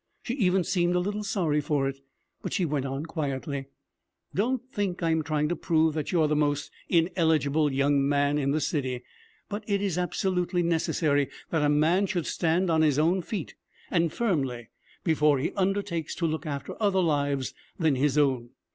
She 0.23 0.33
even 0.33 0.63
seemed 0.63 0.95
a 0.95 0.99
little 0.99 1.23
sorry 1.23 1.61
for 1.61 1.87
it, 1.87 1.99
but 2.41 2.53
she 2.53 2.65
went 2.65 2.87
on 2.87 3.05
quietly: 3.05 3.67
'Don't 4.33 4.63
think 4.73 5.03
I 5.03 5.11
am 5.11 5.21
trying 5.21 5.47
to 5.49 5.55
prove 5.55 5.93
that 5.93 6.11
you 6.11 6.19
are 6.23 6.27
the 6.27 6.35
most 6.35 6.71
ineligible 6.89 7.71
young 7.71 8.09
man 8.09 8.39
in 8.39 8.49
the 8.49 8.61
city. 8.61 9.03
But 9.47 9.63
it 9.67 9.79
is 9.79 9.99
absolutely 9.99 10.63
necessary 10.63 11.29
that 11.51 11.61
a 11.61 11.69
man 11.69 12.07
should 12.07 12.25
stand 12.25 12.71
on 12.71 12.81
his 12.81 12.97
own 12.97 13.21
feet, 13.21 13.53
and 13.91 14.11
firmly, 14.11 14.69
before 15.03 15.37
he 15.37 15.51
undertakes 15.51 16.15
to 16.15 16.25
look 16.25 16.47
after 16.47 16.75
other 16.81 16.99
lives 16.99 17.53
than 17.77 17.93
his 17.93 18.17
own. 18.17 18.49